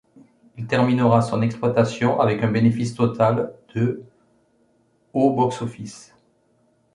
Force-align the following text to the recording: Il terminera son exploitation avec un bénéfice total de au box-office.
Il 0.57 0.65
terminera 0.65 1.21
son 1.21 1.43
exploitation 1.43 2.19
avec 2.19 2.41
un 2.41 2.51
bénéfice 2.51 2.95
total 2.95 3.53
de 3.75 4.01
au 5.13 5.31
box-office. 5.35 6.15